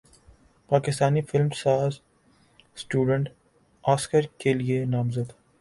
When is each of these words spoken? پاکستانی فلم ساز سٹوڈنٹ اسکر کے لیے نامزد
پاکستانی 0.71 1.21
فلم 1.21 1.49
ساز 1.55 1.99
سٹوڈنٹ 2.77 3.29
اسکر 3.83 4.21
کے 4.39 4.53
لیے 4.53 4.83
نامزد 4.85 5.31